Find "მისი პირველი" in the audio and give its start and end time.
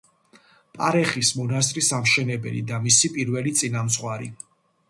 2.87-3.55